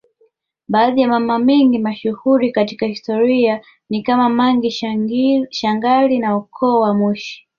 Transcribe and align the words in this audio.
Baadhi 0.67 1.01
ya 1.01 1.07
Mamangi 1.07 1.79
mashuhuri 1.79 2.51
katika 2.51 2.85
historia 2.85 3.61
ni 3.89 4.03
kama 4.03 4.29
Mangi 4.29 4.71
Shangali 5.49 6.23
wa 6.23 6.37
ukoo 6.37 6.79
wa 6.79 6.93
Mushi 6.93 7.47